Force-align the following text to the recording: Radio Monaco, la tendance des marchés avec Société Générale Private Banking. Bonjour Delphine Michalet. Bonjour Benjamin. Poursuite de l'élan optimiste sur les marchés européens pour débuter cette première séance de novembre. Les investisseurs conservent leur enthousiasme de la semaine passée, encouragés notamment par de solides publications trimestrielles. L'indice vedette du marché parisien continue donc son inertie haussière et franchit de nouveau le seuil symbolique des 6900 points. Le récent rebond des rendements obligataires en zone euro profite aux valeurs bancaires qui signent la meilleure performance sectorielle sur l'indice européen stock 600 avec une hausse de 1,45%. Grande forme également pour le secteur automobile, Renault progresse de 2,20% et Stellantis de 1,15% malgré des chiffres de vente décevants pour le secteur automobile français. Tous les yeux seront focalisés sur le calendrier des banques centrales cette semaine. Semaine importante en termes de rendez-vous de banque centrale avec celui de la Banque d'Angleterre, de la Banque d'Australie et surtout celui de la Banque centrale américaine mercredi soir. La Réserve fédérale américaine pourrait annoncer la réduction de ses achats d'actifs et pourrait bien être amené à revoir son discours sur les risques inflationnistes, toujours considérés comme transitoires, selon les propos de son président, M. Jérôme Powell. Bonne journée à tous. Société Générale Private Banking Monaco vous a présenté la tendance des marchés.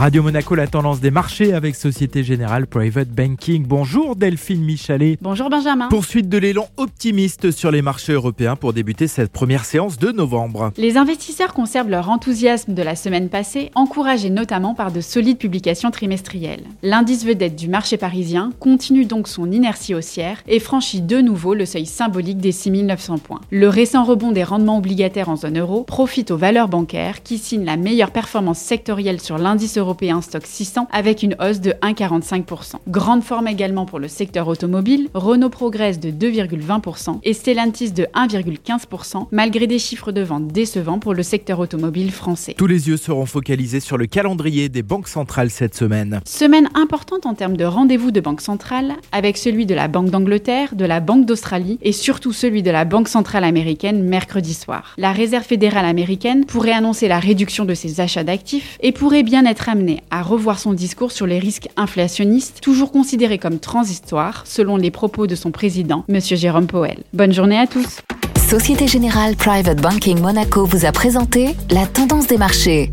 Radio 0.00 0.22
Monaco, 0.22 0.54
la 0.54 0.66
tendance 0.66 1.00
des 1.00 1.10
marchés 1.10 1.52
avec 1.52 1.76
Société 1.76 2.24
Générale 2.24 2.66
Private 2.66 3.10
Banking. 3.10 3.66
Bonjour 3.66 4.16
Delphine 4.16 4.64
Michalet. 4.64 5.18
Bonjour 5.20 5.50
Benjamin. 5.50 5.88
Poursuite 5.88 6.30
de 6.30 6.38
l'élan 6.38 6.68
optimiste 6.78 7.50
sur 7.50 7.70
les 7.70 7.82
marchés 7.82 8.14
européens 8.14 8.56
pour 8.56 8.72
débuter 8.72 9.08
cette 9.08 9.30
première 9.30 9.66
séance 9.66 9.98
de 9.98 10.10
novembre. 10.10 10.72
Les 10.78 10.96
investisseurs 10.96 11.52
conservent 11.52 11.90
leur 11.90 12.08
enthousiasme 12.08 12.72
de 12.72 12.82
la 12.82 12.96
semaine 12.96 13.28
passée, 13.28 13.70
encouragés 13.74 14.30
notamment 14.30 14.74
par 14.74 14.90
de 14.90 15.02
solides 15.02 15.36
publications 15.36 15.90
trimestrielles. 15.90 16.64
L'indice 16.82 17.26
vedette 17.26 17.56
du 17.56 17.68
marché 17.68 17.98
parisien 17.98 18.52
continue 18.58 19.04
donc 19.04 19.28
son 19.28 19.52
inertie 19.52 19.94
haussière 19.94 20.42
et 20.48 20.60
franchit 20.60 21.02
de 21.02 21.18
nouveau 21.20 21.52
le 21.52 21.66
seuil 21.66 21.84
symbolique 21.84 22.38
des 22.38 22.52
6900 22.52 23.18
points. 23.18 23.42
Le 23.50 23.68
récent 23.68 24.04
rebond 24.04 24.32
des 24.32 24.44
rendements 24.44 24.78
obligataires 24.78 25.28
en 25.28 25.36
zone 25.36 25.58
euro 25.58 25.82
profite 25.82 26.30
aux 26.30 26.38
valeurs 26.38 26.68
bancaires 26.68 27.22
qui 27.22 27.36
signent 27.36 27.66
la 27.66 27.76
meilleure 27.76 28.12
performance 28.12 28.60
sectorielle 28.60 29.20
sur 29.20 29.36
l'indice 29.36 29.76
européen 29.90 30.22
stock 30.22 30.46
600 30.46 30.86
avec 30.92 31.24
une 31.24 31.34
hausse 31.40 31.60
de 31.60 31.72
1,45%. 31.82 32.76
Grande 32.86 33.24
forme 33.24 33.48
également 33.48 33.86
pour 33.86 33.98
le 33.98 34.06
secteur 34.06 34.46
automobile, 34.46 35.08
Renault 35.14 35.50
progresse 35.50 35.98
de 35.98 36.10
2,20% 36.10 37.18
et 37.24 37.32
Stellantis 37.32 37.90
de 37.90 38.04
1,15% 38.14 39.26
malgré 39.32 39.66
des 39.66 39.80
chiffres 39.80 40.12
de 40.12 40.20
vente 40.20 40.46
décevants 40.46 41.00
pour 41.00 41.12
le 41.12 41.24
secteur 41.24 41.58
automobile 41.58 42.12
français. 42.12 42.54
Tous 42.56 42.68
les 42.68 42.86
yeux 42.86 42.96
seront 42.96 43.26
focalisés 43.26 43.80
sur 43.80 43.98
le 43.98 44.06
calendrier 44.06 44.68
des 44.68 44.84
banques 44.84 45.08
centrales 45.08 45.50
cette 45.50 45.74
semaine. 45.74 46.20
Semaine 46.24 46.68
importante 46.74 47.26
en 47.26 47.34
termes 47.34 47.56
de 47.56 47.64
rendez-vous 47.64 48.12
de 48.12 48.20
banque 48.20 48.42
centrale 48.42 48.94
avec 49.10 49.36
celui 49.36 49.66
de 49.66 49.74
la 49.74 49.88
Banque 49.88 50.10
d'Angleterre, 50.10 50.76
de 50.76 50.84
la 50.84 51.00
Banque 51.00 51.26
d'Australie 51.26 51.80
et 51.82 51.90
surtout 51.90 52.32
celui 52.32 52.62
de 52.62 52.70
la 52.70 52.84
Banque 52.84 53.08
centrale 53.08 53.42
américaine 53.42 54.04
mercredi 54.04 54.54
soir. 54.54 54.94
La 54.98 55.10
Réserve 55.10 55.44
fédérale 55.44 55.84
américaine 55.84 56.44
pourrait 56.44 56.70
annoncer 56.70 57.08
la 57.08 57.18
réduction 57.18 57.64
de 57.64 57.74
ses 57.74 58.00
achats 58.00 58.22
d'actifs 58.22 58.78
et 58.80 58.92
pourrait 58.92 59.24
bien 59.24 59.44
être 59.46 59.68
amené 59.70 60.02
à 60.10 60.22
revoir 60.22 60.58
son 60.58 60.72
discours 60.72 61.12
sur 61.12 61.26
les 61.26 61.38
risques 61.38 61.68
inflationnistes, 61.76 62.60
toujours 62.60 62.92
considérés 62.92 63.38
comme 63.38 63.58
transitoires, 63.58 64.42
selon 64.46 64.76
les 64.76 64.90
propos 64.90 65.26
de 65.26 65.34
son 65.34 65.50
président, 65.50 66.04
M. 66.08 66.20
Jérôme 66.20 66.66
Powell. 66.66 66.98
Bonne 67.12 67.32
journée 67.32 67.58
à 67.58 67.66
tous. 67.66 68.00
Société 68.36 68.88
Générale 68.88 69.36
Private 69.36 69.80
Banking 69.80 70.20
Monaco 70.20 70.64
vous 70.64 70.84
a 70.84 70.92
présenté 70.92 71.54
la 71.70 71.86
tendance 71.86 72.26
des 72.26 72.36
marchés. 72.36 72.90